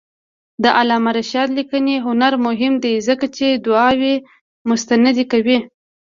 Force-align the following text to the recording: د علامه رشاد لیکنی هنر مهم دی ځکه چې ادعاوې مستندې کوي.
د 0.63 0.65
علامه 0.79 1.11
رشاد 1.19 1.49
لیکنی 1.57 1.95
هنر 2.05 2.33
مهم 2.45 2.73
دی 2.83 2.95
ځکه 3.07 3.25
چې 3.35 3.43
ادعاوې 3.57 4.15
مستندې 4.69 5.25
کوي. 5.31 5.57